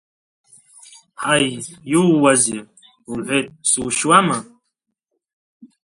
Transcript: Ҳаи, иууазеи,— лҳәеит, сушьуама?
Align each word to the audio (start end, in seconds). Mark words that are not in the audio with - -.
Ҳаи, 1.21 1.47
иууазеи,— 1.93 2.61
лҳәеит, 3.17 3.47
сушьуама? 3.69 4.37